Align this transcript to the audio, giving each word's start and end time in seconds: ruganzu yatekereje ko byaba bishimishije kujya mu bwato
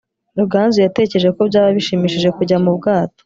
ruganzu 0.39 0.77
yatekereje 0.85 1.29
ko 1.35 1.41
byaba 1.49 1.69
bishimishije 1.77 2.29
kujya 2.37 2.57
mu 2.63 2.71
bwato 2.77 3.19